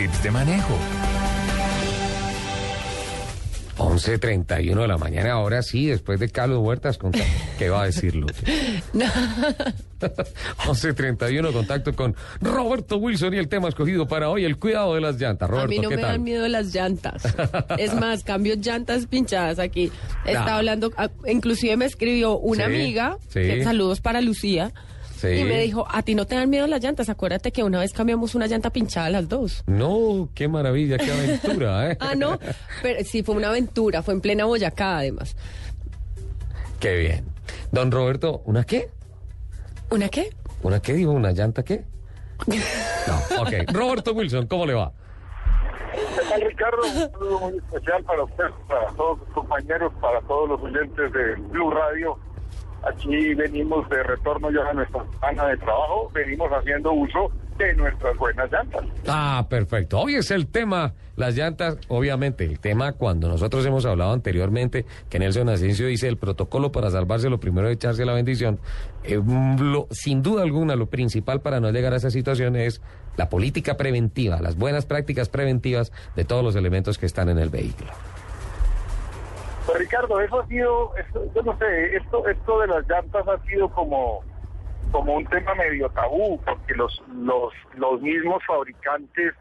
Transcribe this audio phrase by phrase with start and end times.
[0.00, 0.74] tips de manejo.
[3.76, 6.98] 11.31 de la mañana, ahora sí, después de Carlos Huertas,
[7.58, 8.26] ¿qué va a decirlo?
[9.98, 15.18] 11.31, contacto con Roberto Wilson y el tema escogido para hoy, el cuidado de las
[15.20, 15.48] llantas.
[15.48, 16.12] A Roberto, mí no ¿qué me tal?
[16.12, 17.22] dan miedo las llantas.
[17.78, 19.90] Es más, cambio llantas pinchadas aquí.
[20.24, 20.56] Estaba Ah.
[20.58, 23.62] hablando, ah, inclusive me escribió una Sí, amiga, sí.
[23.64, 24.72] saludos para Lucía,
[25.20, 25.28] Sí.
[25.28, 27.92] y me dijo, a ti no te dan miedo las llantas, acuérdate que una vez
[27.92, 29.62] cambiamos una llanta pinchada las dos.
[29.66, 31.98] No, qué maravilla, qué aventura, ¿eh?
[32.00, 32.38] Ah, no,
[32.80, 35.36] pero sí fue una aventura, fue en plena Boyacá además.
[36.78, 37.26] Qué bien.
[37.70, 38.88] Don Roberto, ¿una qué?
[39.90, 40.30] ¿Una qué?
[40.62, 41.10] ¿Una qué dijo?
[41.10, 41.84] ¿Una llanta qué?
[42.46, 43.52] No, ok.
[43.74, 44.90] Roberto Wilson, ¿cómo le va?
[45.92, 46.78] ¿Qué tal, Ricardo?
[46.82, 51.34] Un saludo muy especial para usted, para todos sus compañeros, para todos los oyentes de
[51.50, 52.18] Blue Radio.
[52.82, 58.16] Aquí venimos de retorno ya a nuestra semana de trabajo, venimos haciendo uso de nuestras
[58.16, 58.84] buenas llantas.
[59.06, 60.00] Ah, perfecto.
[60.00, 65.18] Hoy es el tema, las llantas, obviamente, el tema cuando nosotros hemos hablado anteriormente, que
[65.18, 68.58] Nelson Asensio dice el protocolo para salvarse, lo primero es echarse la bendición.
[69.04, 69.20] Eh,
[69.58, 72.80] lo- sin duda alguna, lo principal para no llegar a esa situación es
[73.18, 77.50] la política preventiva, las buenas prácticas preventivas de todos los elementos que están en el
[77.50, 77.90] vehículo.
[79.70, 83.38] Pues Ricardo, eso ha sido, esto- yo no sé, esto, esto de las llantas ha
[83.44, 84.24] sido como,
[84.90, 89.32] como un tema medio tabú, porque los, los, los mismos fabricantes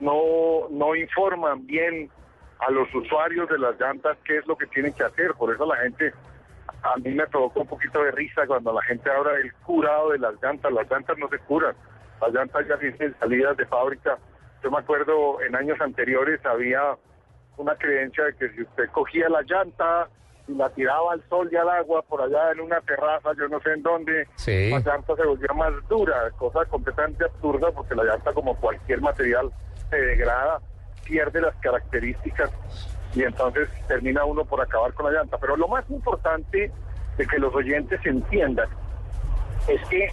[0.00, 2.10] no, no informan bien
[2.58, 5.34] a los usuarios de las llantas qué es lo que tienen que hacer.
[5.34, 6.12] Por eso la gente,
[6.82, 10.18] a mí me provocó un poquito de risa cuando la gente habla del curado de
[10.18, 10.72] las llantas.
[10.72, 11.76] Las llantas no se curan,
[12.20, 14.18] las llantas ya tienen salidas de fábrica.
[14.64, 16.96] Yo me acuerdo en años anteriores había
[17.56, 20.08] una creencia de que si usted cogía la llanta
[20.46, 23.60] y la tiraba al sol y al agua por allá en una terraza, yo no
[23.60, 24.70] sé en dónde, Sí.
[24.70, 29.50] la llanta se volvía más dura, cosa completamente absurda porque la llanta como cualquier material
[29.90, 30.60] se degrada,
[31.04, 32.50] pierde las características
[33.14, 35.38] y entonces termina uno por acabar con la llanta.
[35.38, 36.70] Pero lo más importante
[37.16, 38.68] de que los oyentes entiendan
[39.68, 40.08] es que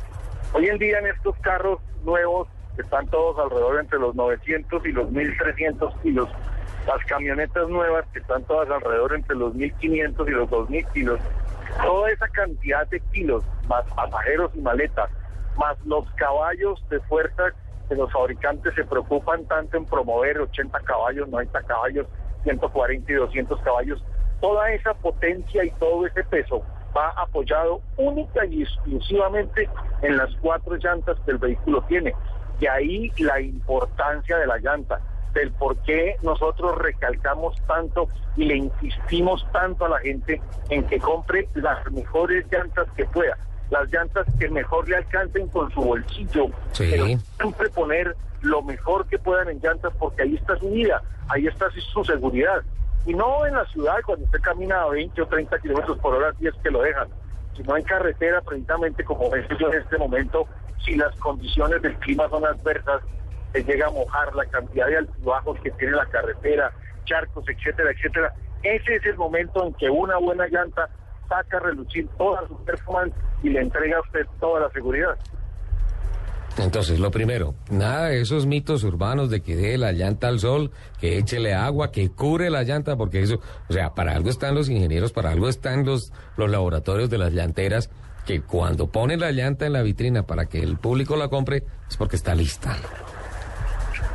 [0.54, 4.92] hoy en día en estos carros nuevos que están todos alrededor entre los 900 y
[4.94, 6.30] los 1300 kilos,
[6.88, 11.20] las camionetas nuevas que están todas alrededor entre los 1500 y los 2000 kilos,
[11.84, 15.10] toda esa cantidad de kilos, más pasajeros y maletas,
[15.58, 17.54] más los caballos de fuerza
[17.88, 22.08] que los fabricantes se preocupan tanto en promover 80 caballos, 90 caballos,
[22.44, 24.04] 140 y 200 caballos,
[24.40, 26.64] toda esa potencia y todo ese peso
[26.96, 29.70] va apoyado única y exclusivamente
[30.02, 32.14] en las cuatro llantas que el vehículo tiene.
[32.60, 35.00] De ahí la importancia de la llanta,
[35.34, 41.00] del por qué nosotros recalcamos tanto y le insistimos tanto a la gente en que
[41.00, 43.38] compre las mejores llantas que pueda,
[43.70, 46.88] las llantas que mejor le alcancen con su bolsillo, Sí.
[46.92, 51.48] pero siempre poner lo mejor que puedan en llantas porque ahí está su vida, ahí
[51.48, 52.62] está su seguridad.
[53.06, 56.34] Y no en la ciudad cuando usted camina a 20 o 30 kilómetros por hora
[56.40, 57.08] si es que lo dejan,
[57.56, 60.48] sino en carretera precisamente como es yo en este momento,
[60.86, 63.02] si las condiciones del clima son adversas,
[63.54, 66.72] se llega a mojar la cantidad de altibajos que tiene la carretera,
[67.06, 68.34] charcos, etcétera, etcétera.
[68.64, 70.90] Ese es el momento en que una buena llanta
[71.28, 73.14] saca a relucir toda su performance
[73.44, 75.18] y le entrega a usted toda la seguridad.
[76.58, 80.72] Entonces, lo primero, nada de esos mitos urbanos de que dé la llanta al sol,
[81.00, 84.70] que échele agua, que cure la llanta, porque eso, o sea, para algo están los
[84.70, 87.90] ingenieros, para algo están los, los laboratorios de las llanteras,
[88.26, 91.98] que cuando ponen la llanta en la vitrina para que el público la compre, es
[91.98, 92.76] porque está lista.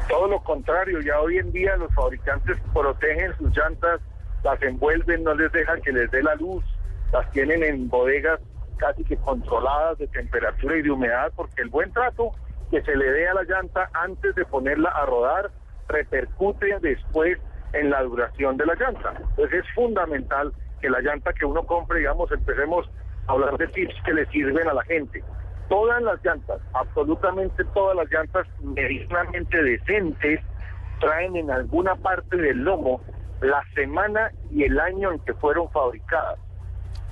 [0.08, 4.00] Todo lo contrario, ya hoy en día los fabricantes protegen sus llantas,
[4.44, 6.64] las envuelven, no les dejan que les dé la luz,
[7.12, 8.40] las tienen en bodegas
[8.76, 12.32] casi que controladas de temperatura y de humedad, porque el buen trato
[12.70, 15.50] que se le dé a la llanta antes de ponerla a rodar
[15.88, 17.38] repercute después
[17.72, 19.14] en la duración de la llanta.
[19.18, 22.88] Entonces es fundamental que la llanta que uno compre, digamos, empecemos
[23.26, 25.22] a hablar de tips que le sirven a la gente.
[25.68, 30.40] Todas las llantas, absolutamente todas las llantas medianamente decentes,
[31.00, 33.00] traen en alguna parte del lomo
[33.40, 36.38] la semana y el año en que fueron fabricadas.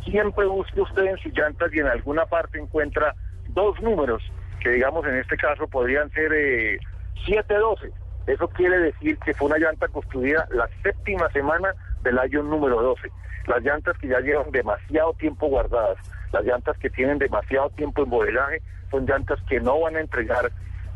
[0.04, 3.14] Siempre busque usted en sus llantas y en alguna parte encuentra
[3.48, 4.22] dos números,
[4.60, 6.78] que digamos en este caso podrían ser eh,
[7.26, 7.92] 712.
[8.26, 13.10] Eso quiere decir que fue una llanta construida la séptima semana del año número 12.
[13.46, 15.98] Las llantas que ya llevan demasiado tiempo guardadas,
[16.34, 18.60] las llantas que tienen demasiado tiempo en modelaje,
[18.90, 20.50] son llantas que no van a entregar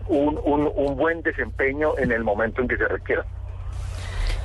[0.08, 3.24] un, un, un buen desempeño en el momento en que se requiera.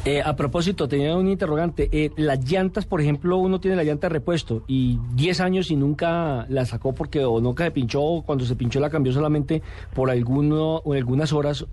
[0.06, 1.90] Eh, a propósito, tenía un interrogante.
[1.92, 5.78] Eh, las llantas, por ejemplo, uno tiene la llanta de repuesto y 10 años y
[5.78, 9.62] nunca la sacó porque o nunca se pinchó o cuando se pinchó la cambió solamente
[9.94, 11.66] por alguno, o algunas horas.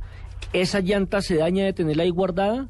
[0.53, 2.67] ¿esa llanta se daña de tenerla ahí guardada?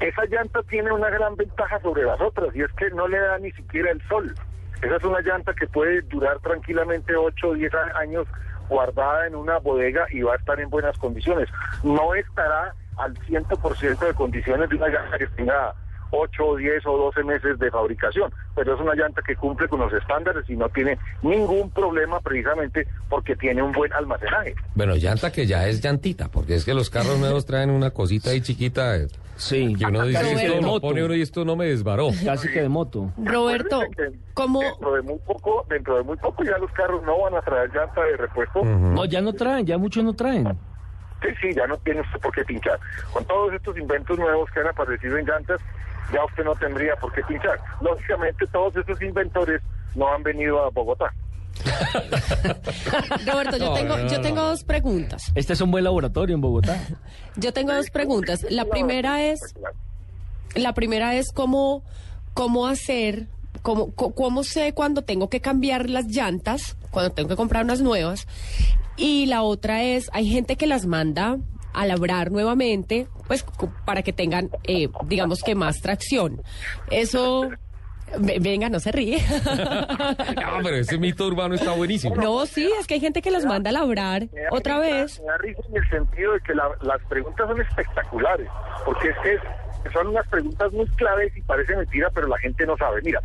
[0.00, 3.38] Esa llanta tiene una gran ventaja sobre las otras y es que no le da
[3.38, 4.34] ni siquiera el sol.
[4.82, 8.26] Esa es una llanta que puede durar tranquilamente 8 o 10 años
[8.68, 11.48] guardada en una bodega y va a estar en buenas condiciones.
[11.82, 15.74] No estará al 100% de condiciones de una llanta tenga
[16.10, 19.80] 8 o 10 o 12 meses de fabricación, pero es una llanta que cumple con
[19.80, 24.54] los estándares y no tiene ningún problema precisamente porque tiene un buen almacenaje.
[24.74, 28.30] Bueno, llanta que ya es llantita, porque es que los carros nuevos traen una cosita
[28.30, 28.96] ahí chiquita.
[28.96, 29.74] eh, Sí.
[29.74, 30.42] Que uno dice, Roberto.
[30.52, 30.80] esto Moto.
[30.82, 32.08] pone uno y esto no me desbaró.
[32.26, 33.10] Casi que de moto.
[33.16, 33.80] Roberto,
[34.34, 37.40] ¿cómo, Dentro de muy poco, dentro de muy poco ya los carros no van a
[37.40, 38.62] traer llanta de repuesto.
[38.62, 40.46] No, ya no traen, ya muchos no traen.
[41.22, 42.78] Sí, sí, ya no tiene usted por qué pinchar.
[43.14, 45.58] Con todos estos inventos nuevos que han aparecido en llantas,
[46.12, 47.58] ya usted no tendría por qué pinchar.
[47.80, 49.60] Lógicamente, todos estos inventores
[49.94, 51.12] no han venido a Bogotá.
[53.26, 54.20] Roberto, yo No, tengo, no, yo no.
[54.22, 55.30] tengo dos preguntas.
[55.34, 56.80] Este es un buen laboratorio en Bogotá.
[57.36, 58.40] Yo tengo dos preguntas.
[58.50, 59.38] La primera es,
[60.54, 61.82] la primera es cómo,
[62.34, 63.28] cómo hacer,
[63.62, 68.26] cómo, cómo sé cuando tengo que cambiar las llantas, cuando tengo que comprar unas nuevas.
[68.96, 71.36] Y la otra es, hay gente que las manda
[71.72, 73.44] a labrar nuevamente, pues
[73.84, 76.42] para que tengan, eh, digamos que más tracción.
[76.90, 77.50] Eso,
[78.18, 79.18] ve- venga, no se ríe.
[80.42, 82.16] Ah, pero ese mito urbano está buenísimo.
[82.16, 85.20] no, sí, es que hay gente que las manda a labrar Me otra vez.
[85.20, 88.48] Me da risa en el sentido de que la- las preguntas son espectaculares,
[88.84, 92.66] porque es que es- son unas preguntas muy claves y parece mentira, pero la gente
[92.66, 93.00] no sabe.
[93.02, 93.20] Mira,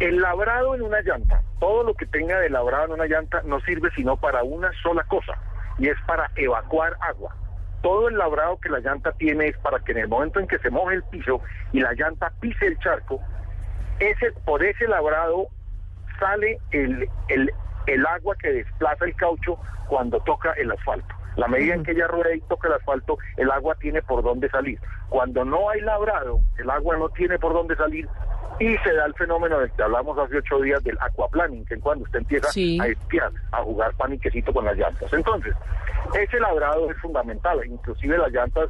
[0.00, 3.60] el labrado en una llanta, todo lo que tenga de labrado en una llanta no
[3.60, 5.34] sirve sino para una sola cosa,
[5.78, 7.34] y es para evacuar agua.
[7.82, 10.58] Todo el labrado que la llanta tiene es para que en el momento en que
[10.58, 11.40] se moje el piso
[11.72, 13.20] y la llanta pise el charco,
[14.00, 15.48] ese, por ese labrado
[16.18, 17.50] sale el, el,
[17.86, 19.58] el agua que desplaza el caucho
[19.88, 21.14] cuando toca el asfalto.
[21.36, 24.48] La medida en que ella rueda y toca el asfalto, el agua tiene por dónde
[24.50, 24.80] salir.
[25.08, 28.08] Cuando no hay labrado, el agua no tiene por dónde salir
[28.60, 31.80] y se da el fenómeno del que hablamos hace ocho días del aquaplaning, que es
[31.80, 32.78] cuando usted empieza Sí.
[32.80, 35.12] a espiar, a jugar paniquecito con las llantas.
[35.12, 35.54] Entonces,
[36.14, 38.68] ese labrado es fundamental, inclusive las llantas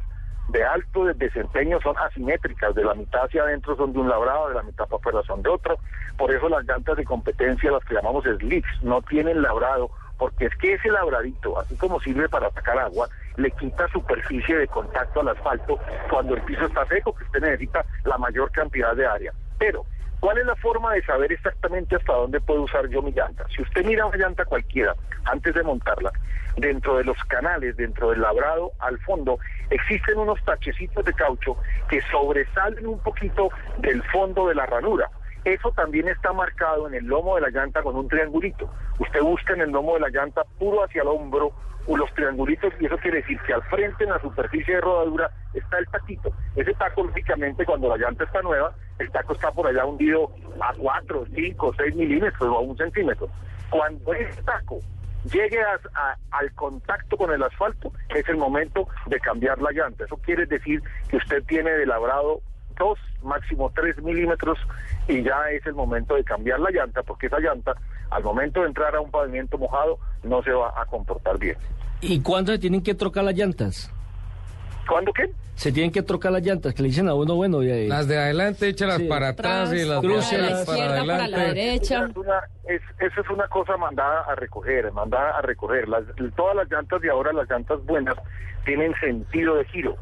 [0.49, 4.49] de alto de- desempeño son asimétricas, de la mitad hacia adentro son de un labrado,
[4.49, 5.77] de la mitad para afuera son de otro.
[6.17, 10.55] Por eso las llantas de competencia, las que llamamos slicks, no tienen labrado, porque es
[10.57, 13.07] que ese labradito, así como sirve para sacar agua,
[13.37, 15.79] le quita superficie de contacto al asfalto
[16.09, 19.33] cuando el piso está seco, que usted necesita la mayor cantidad de área.
[19.59, 19.85] Pero,
[20.19, 23.45] ¿cuál es la forma de saber exactamente hasta dónde puedo usar yo mi llanta?
[23.55, 24.95] Si usted mira una llanta cualquiera,
[25.25, 26.11] antes de montarla,
[26.57, 29.37] dentro de los canales, dentro del labrado, al fondo,
[29.69, 31.57] existen unos tachecitos de caucho
[31.89, 35.09] que sobresalen un poquito del fondo de la ranura.
[35.45, 38.69] Eso también está marcado en el lomo de la llanta con un triangulito.
[38.99, 41.53] Usted busca en el lomo de la llanta puro hacia el hombro
[41.97, 45.77] los triangulitos y eso quiere decir que al frente en la superficie de rodadura está
[45.79, 46.31] el taquito.
[46.55, 50.31] Ese taco, lógicamente, cuando la llanta está nueva, el taco está por allá hundido
[50.61, 53.27] a 4, 5, 6 milímetros o a un centímetro.
[53.69, 54.79] Cuando ese taco
[55.31, 60.05] llegue a- a- al contacto con el asfalto, es el momento de cambiar la llanta.
[60.05, 62.41] Eso quiere decir que usted tiene de labrado
[62.77, 64.57] dos, máximo tres milímetros
[65.07, 67.73] y ya es el momento de cambiar la llanta, porque esa llanta,
[68.11, 71.57] al momento de entrar a un pavimento mojado, no se va a comportar bien.
[72.01, 73.91] ¿Y cuándo se tienen que trocar las llantas?
[74.87, 75.29] ¿Cuándo qué?
[75.55, 78.17] Se tienen que trocar las llantas, que le dicen a uno, bueno, eh, Las de
[78.17, 79.03] adelante, échalas Sí.
[79.07, 81.39] para atrás y las de Cruce para la atrás izquierda, para la adelante.
[81.61, 82.05] derecha.
[82.09, 85.87] Es una- es- eso es una cosa mandada a recoger, mandada a recoger.
[85.89, 88.15] Las- todas las llantas de ahora, las llantas buenas,
[88.65, 89.95] tienen sentido de giro.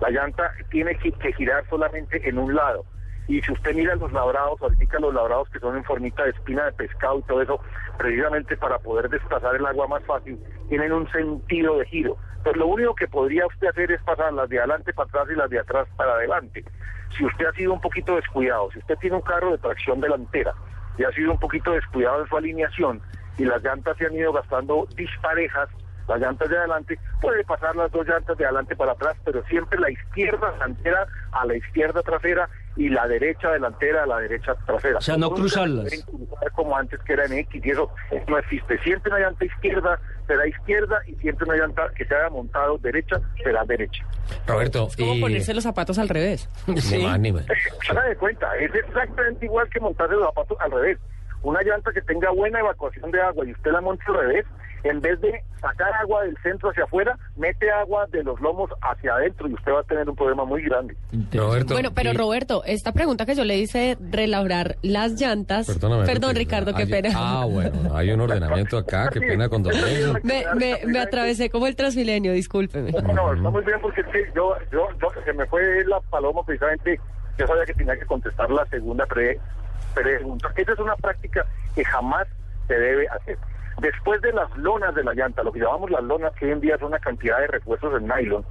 [0.00, 2.84] La llanta tiene que, que girar solamente en un lado.
[3.30, 6.64] Y si usted mira los labrados, ahorita los labrados que son en formita de espina
[6.64, 7.60] de pescado y todo eso,
[7.96, 10.36] precisamente para poder desplazar el agua más fácil,
[10.68, 12.16] tienen un sentido de giro.
[12.42, 15.36] Pues lo único que podría usted hacer es pasar las de adelante para atrás y
[15.36, 16.64] las de atrás para adelante.
[17.16, 20.52] Si usted ha sido un poquito descuidado, si usted tiene un carro de tracción delantera
[20.98, 23.00] y ha sido un poquito descuidado en su alineación
[23.38, 25.68] y las llantas se han ido gastando disparejas,
[26.08, 29.78] las llantas de adelante, puede pasar las dos llantas de adelante para atrás, pero siempre
[29.78, 34.98] la izquierda delantera a la izquierda trasera y la derecha delantera a la derecha trasera.
[34.98, 36.04] O sea, no Nunca cruzarlas.
[36.54, 37.92] Como antes que era en X y eso
[38.28, 38.78] no existe.
[38.82, 43.20] Siempre una llanta izquierda será izquierda y siempre una llanta que se haya montado derecha
[43.42, 44.04] será derecha.
[44.46, 45.20] Roberto, Es como y...
[45.20, 46.48] ponerse los zapatos al revés.
[46.66, 47.44] Ni más, ni más.
[47.86, 50.98] Se da de cuenta, es exactamente igual que montarse los zapatos al revés.
[51.42, 54.46] Una llanta que tenga buena evacuación de agua y usted la monte al revés,
[54.82, 59.14] En vez de sacar agua del centro hacia afuera, mete agua de los lomos hacia
[59.14, 60.96] adentro y usted va a tener un problema muy grande.
[61.32, 65.66] Roberto, Bueno, pero y- Roberto, esta pregunta que yo le hice, relabrar las llantas.
[65.66, 67.10] Perdóname, Perdón, Ricardo, qué hay- pena.
[67.14, 69.62] Ah, bueno, hay un ordenamiento acá, qué pena con.
[70.22, 72.92] Me, me, me atravesé como el transmilenio, discúlpeme.
[72.92, 76.00] No, no, está muy bien porque es que yo, yo, yo, se me fue la
[76.00, 76.98] paloma precisamente,
[77.36, 79.38] yo sabía que tenía que contestar la segunda pre-
[79.94, 80.50] pregunta.
[80.56, 81.44] Esa es una práctica
[81.74, 82.26] que jamás
[82.66, 83.36] se debe hacer.
[83.78, 86.60] Después de las lonas de la llanta, lo que llamamos las lonas, que hoy en
[86.60, 88.44] día son una cantidad de repuestos en nylon,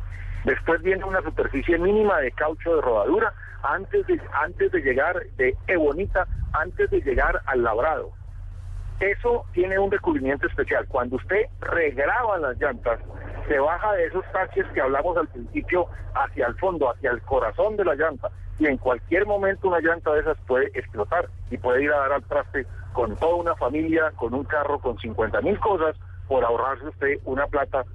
[0.43, 3.33] después viene una superficie mínima de caucho de rodadura
[3.63, 8.11] antes de, antes de llegar, de ebonita, antes de llegar al labrado.
[8.99, 10.85] Eso tiene un recubrimiento especial.
[10.88, 12.99] Cuando usted regraba las llantas,
[13.47, 17.77] se baja de esos taches que hablamos al principio hacia el fondo, hacia el corazón
[17.77, 18.29] de la llanta.
[18.59, 22.13] Y en cualquier momento una llanta de esas puede explotar y puede ir a dar
[22.13, 25.95] al traste con toda una familia, con un carro, con 50 mil cosas,
[26.27, 27.85] por ahorrarse usted una plata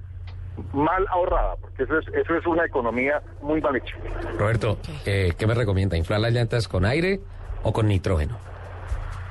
[0.72, 3.96] mal ahorrada, porque eso es, eso es una economía muy mal hecha.
[4.38, 5.96] Roberto, eh, ¿qué me recomienda?
[5.96, 7.20] ¿Inflar las llantas con aire
[7.62, 8.38] o con nitrógeno?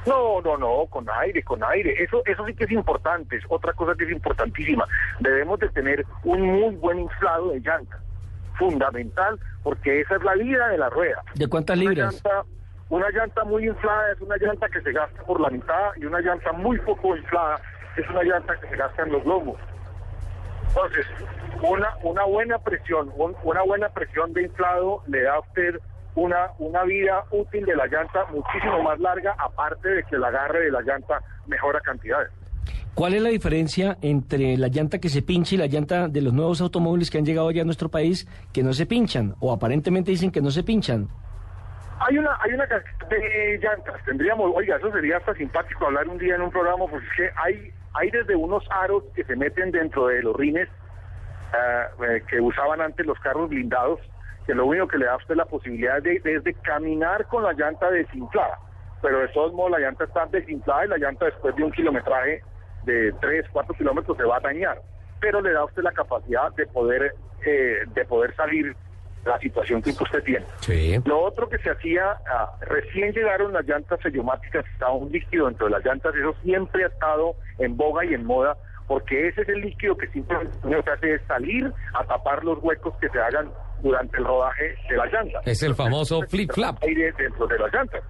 [0.05, 2.03] No, no, no, con aire, con aire.
[2.03, 3.37] Eso, eso sí que es importante.
[3.37, 4.85] Es otra cosa que es importantísima.
[5.19, 7.99] Debemos de tener un muy buen inflado de llanta.
[8.57, 11.21] Fundamental, porque esa es la vida de la rueda.
[11.35, 12.13] ¿De cuántas Una libras?
[12.13, 12.43] llanta,
[12.89, 16.19] una llanta muy inflada es una llanta que se gasta por la mitad y una
[16.19, 17.59] llanta muy poco inflada
[17.97, 19.57] es una llanta que se gasta en los lomos.
[20.69, 21.05] Entonces,
[21.61, 25.79] una, una buena presión, un- una buena presión de inflado le da a usted
[26.15, 30.65] una, una vida útil de la llanta muchísimo más larga, aparte de que el agarre
[30.65, 32.29] de la llanta mejora cantidades.
[32.95, 36.31] ¿Cuál es la diferencia entre la llanta que se pincha y la llanta de los
[36.33, 40.11] nuevos automóviles que han llegado ya a nuestro país que no se pinchan o aparentemente
[40.11, 41.07] dicen que no se pinchan?
[41.99, 43.95] Hay una, hay una de llantas.
[44.05, 47.29] Tendríamos, oiga, eso sería hasta simpático hablar un día en un programa, porque es que
[47.35, 50.67] hay, hay desde unos aros que se meten dentro de los rines
[51.53, 53.99] eh, que usaban antes los carros blindados,
[54.45, 57.43] que lo único que le da a usted la posibilidad de- es de caminar con
[57.43, 58.59] la llanta desinflada.
[59.01, 62.41] Pero de todos modos la llanta está desinflada y la llanta después de un kilometraje
[62.85, 64.81] de 3, 4 kilómetros se va a dañar.
[65.19, 67.13] Pero le da a usted la capacidad de poder,
[67.45, 68.75] eh, de poder salir
[69.25, 70.45] la situación que usted tiene.
[70.59, 71.01] Sí.
[71.05, 75.67] Lo otro que se hacía, ah, recién llegaron las llantas sellomáticas, estaba un líquido dentro
[75.67, 79.49] de las llantas, eso siempre ha estado en boga y en moda, porque ese es
[79.49, 83.19] el líquido que simplemente lo que hace es salir a tapar los huecos que se
[83.19, 83.49] hagan
[83.81, 85.39] durante el rodaje de la llanta.
[85.45, 86.83] Es el famoso flip-flap.
[86.83, 88.03] Aire dentro de las llantas.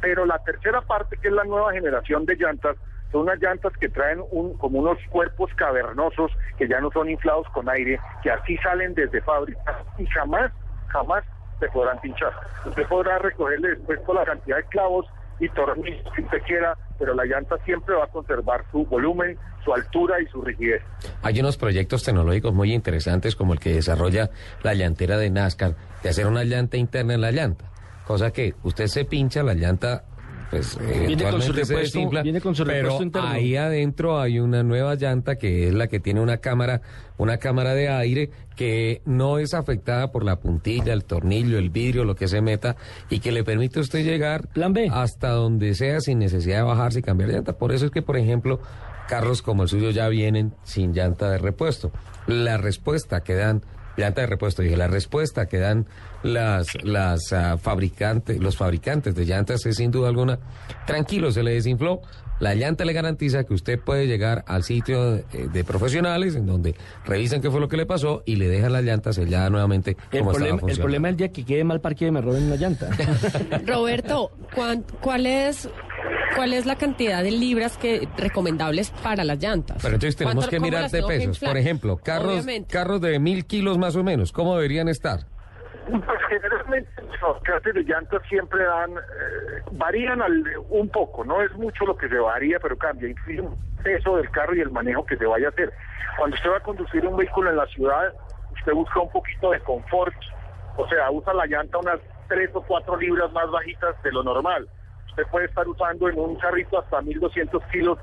[0.00, 2.76] Pero la tercera parte, que es la nueva generación de llantas,
[3.12, 7.46] son unas llantas que traen un, como unos cuerpos cavernosos que ya no son inflados
[7.52, 10.52] con aire, que así salen desde fábrica y jamás,
[10.88, 11.24] jamás
[11.58, 12.32] se podrán pinchar.
[12.66, 15.06] Usted podrá recogerle después toda la cantidad de clavos
[15.40, 19.72] y tornillos que usted quiera, pero la llanta siempre va a conservar su volumen, su
[19.72, 20.82] altura y su rigidez.
[21.22, 24.30] Hay unos proyectos tecnológicos muy interesantes como el que desarrolla
[24.62, 27.64] la llantera de NASCAR, de hacer una llanta interna en la llanta.
[28.06, 30.04] Cosa que usted se pincha, la llanta
[30.50, 30.76] pues
[31.06, 33.28] Viene con su repuesto- viene con su pero interno.
[33.28, 36.82] ahí adentro hay una nueva llanta que es la que tiene una cámara,
[37.18, 42.04] una cámara de aire que no es afectada por la puntilla, el tornillo, el vidrio,
[42.04, 42.76] lo que se meta
[43.08, 44.88] y que le permite a usted llegar Plan B.
[44.92, 47.52] hasta donde sea sin necesidad de bajarse y cambiar de llanta.
[47.56, 48.60] Por eso es que, por ejemplo,
[49.08, 51.90] carros como el suyo ya vienen sin llanta de repuesto.
[52.26, 53.62] La respuesta que dan,
[54.00, 55.86] llanta de repuesto, dije, la respuesta que dan
[56.24, 60.38] las, las ah, fabricantes, los fabricantes de llantas es sin duda alguna,
[60.86, 62.00] tranquilo, se le desinfló.
[62.40, 66.74] La llanta le garantiza que usted puede llegar al sitio de, de profesionales en donde
[67.04, 70.20] revisan qué fue lo que le pasó y le dejan la llanta sellada nuevamente El
[70.20, 72.56] como problema, el problema es el día que quede mal parqueo y me roben una
[72.56, 72.88] llanta.
[73.66, 75.68] Roberto, ¿cuán- ¿cuál es,
[76.36, 79.78] ¿cuál es la cantidad de libras que recomendables para las llantas?
[79.82, 81.38] Pero entonces tenemos ¿Cuánto- que mirar de pesos.
[81.38, 82.72] Por ejemplo, carros, Obviamente.
[82.72, 85.20] carros de mil kilos más o menos, ¿cómo deberían estar?
[85.90, 91.52] Pues generalmente los clases de llantas siempre dan, eh, varían al- un poco, no es
[91.54, 95.04] mucho lo que se varía, pero cambia, influye un peso del carro y el manejo
[95.04, 95.72] que se vaya a hacer.
[96.18, 98.12] Cuando usted va a conducir un vehículo en la ciudad,
[98.56, 100.14] usted busca un poquito de confort,
[100.76, 104.68] o sea, usa la llanta unas 3 o 4 libras más bajitas de lo normal.
[105.20, 107.98] Usted puede estar usando en un carrito hasta 1200 kilos,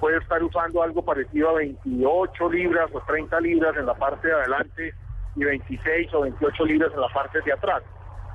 [0.00, 4.34] puede estar usando algo parecido a 28 libras o 30 libras en la parte de
[4.34, 4.94] adelante
[5.36, 7.82] y 26 o 28 libras en la parte de atrás.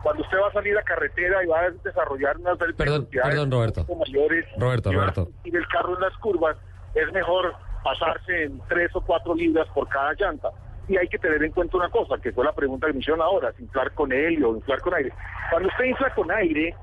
[0.04, 3.52] Cuando usted va a salir a carretera y va a desarrollar unas Perdón, velocidades perdón,
[3.52, 3.86] Roberto.
[3.96, 5.28] mayores Roberto, y Roberto.
[5.46, 6.56] el carro en las curvas,
[6.94, 10.52] es mejor pasarse en 3 o 4 libras por cada llanta.
[10.88, 13.22] Y hay que tener en cuenta una cosa, que fue la pregunta que me hicieron
[13.22, 15.12] ahora, si inflar con helio o inflar con aire.
[15.50, 16.76] Cuando usted infla con aire,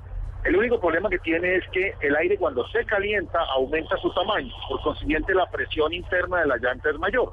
[0.45, 4.53] El único problema que tiene es que el aire cuando se calienta aumenta su tamaño,
[4.69, 7.33] por consiguiente la presión interna de la llanta es mayor.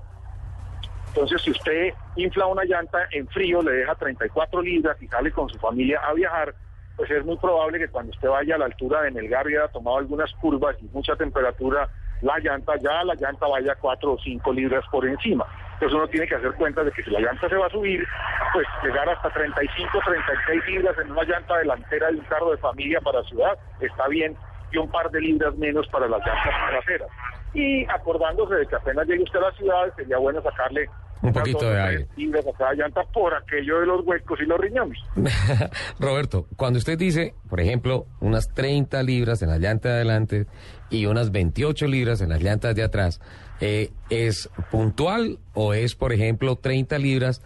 [1.08, 5.50] Entonces, si usted infla una llanta en frío, le deja 34 libras y sale con
[5.50, 6.56] su familia a viajar,
[6.96, 9.68] pues es muy probable que cuando usted vaya a la altura de Melgar y haya
[9.68, 11.90] tomado algunas curvas y mucha temperatura,
[12.22, 15.46] la llanta, ya la llanta vaya 4 o 5 libras por encima.
[15.74, 18.06] Entonces uno tiene que hacer cuenta de que si la llanta se va a subir,
[18.54, 23.02] pues llegar hasta 35, 36 libras en una llanta delantera de un carro de familia
[23.02, 24.38] para ciudad está bien
[24.72, 27.10] y un par de libras menos para las llantas traseras.
[27.54, 30.88] Y acordándose de que apenas llegue usted a la ciudad, sería bueno sacarle
[31.22, 32.08] un poquito de aire.
[32.18, 35.00] Libras a cada llanta por aquello de los huecos y los riñones.
[36.00, 40.48] Roberto, cuando usted dice, por ejemplo, unas 30 libras en la llanta de adelante
[40.90, 43.22] y unas 28 libras en las llantas de atrás,
[43.60, 47.42] eh, ¿es puntual o es, por ejemplo, 30 libras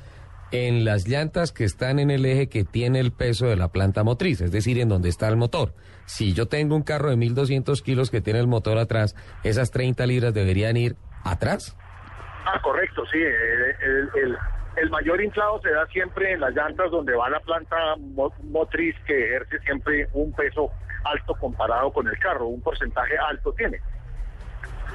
[0.52, 4.04] en las llantas que están en el eje que tiene el peso de la planta
[4.04, 5.74] motriz, es decir, en donde está el motor?
[6.06, 10.06] Si yo tengo un carro de 1200 kilos que tiene el motor atrás, ¿esas 30
[10.06, 11.76] libras deberían ir atrás?
[12.46, 13.22] Ah, correcto, sí.
[14.78, 17.76] El, mayor inflado se da siempre en las llantas donde va la planta
[18.44, 20.70] motriz que ejerce siempre un peso
[21.06, 23.80] alto comparado con el carro, un porcentaje alto tiene.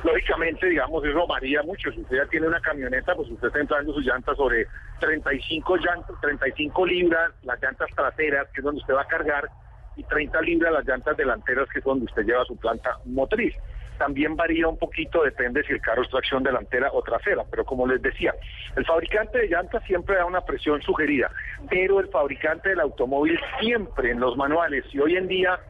[0.05, 1.91] Lógicamente, digamos, eso varía mucho.
[1.93, 4.67] Si usted ya tiene una camioneta, pues usted está entrando sus llantas sobre
[5.01, 9.49] 35 llantas, 35 libras, las llantas traseras, que es donde usted va a cargar,
[9.97, 13.55] y 30 libras las llantas delanteras, que es donde usted lleva su planta motriz
[14.01, 17.87] también varía un poquito, depende si el carro es tracción delantera o trasera, pero como
[17.87, 18.35] les decía,
[18.75, 21.31] el fabricante de llantas siempre da una presión sugerida,
[21.69, 25.61] pero el fabricante del automóvil siempre en los manuales y hoy en día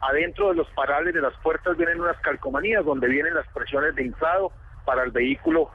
[0.00, 4.04] adentro de los parales de las puertas vienen unas calcomanías donde vienen las presiones de
[4.04, 4.50] inflado
[4.86, 5.70] para el vehículo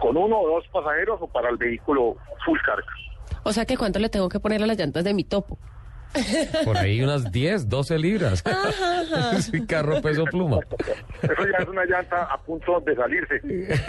[0.00, 2.88] con uno o dos pasajeros o para el vehículo full carga.
[3.42, 5.58] O sea que cuánto le tengo que poner a las llantas de mi topo.
[6.64, 8.44] Por ahí unas 10, 12 libras.
[9.40, 10.58] sí, carro peso pluma.
[11.22, 13.40] Eso ya es una llanta a punto de salirse.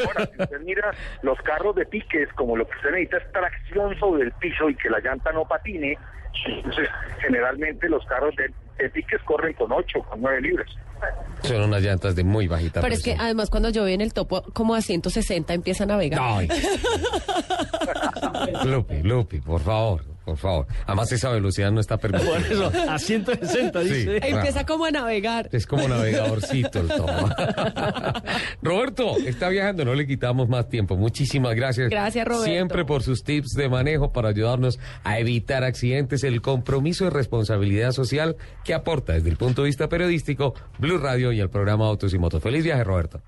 [0.06, 4.00] Ahora, si usted mira los carros de piques, como lo que usted necesita es tracción
[4.00, 5.98] sobre el piso y que la llanta no patine,
[6.46, 6.90] entonces
[7.22, 10.68] generalmente los carros de, piques corren con 8, con 9 libras.
[11.44, 14.44] Son unas llantas de muy bajita Pero es que además cuando yo en el topo
[14.52, 16.20] como a 160 empieza a navegar.
[16.22, 16.50] Ay.
[18.66, 20.68] Lupi, Lupi, por favor por favor.
[20.86, 22.30] Además, esa velocidad no está permitida.
[22.30, 24.18] Por eso, a 160 dice.
[24.18, 25.50] Empieza como a navegar.
[25.52, 27.30] Es como navegadorcito el tomo.
[28.62, 30.96] Roberto, está viajando, no le quitamos más tiempo.
[30.96, 31.90] Muchísimas gracias.
[31.90, 32.46] Gracias, Roberto.
[32.46, 37.92] Siempre por sus tips de manejo para ayudarnos a evitar accidentes, el compromiso de responsabilidad
[37.92, 42.14] social que aporta desde el punto de vista periodístico Blue Radio y el programa Autos
[42.14, 42.44] y Motos.
[42.44, 43.22] Feliz viaje, Roberto.